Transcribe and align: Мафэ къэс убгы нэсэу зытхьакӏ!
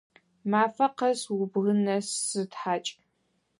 Мафэ 0.49 0.87
къэс 0.97 1.21
убгы 1.35 1.73
нэсэу 1.83 2.25
зытхьакӏ! 2.29 2.89